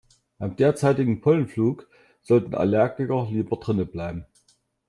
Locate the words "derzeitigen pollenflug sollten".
0.55-2.55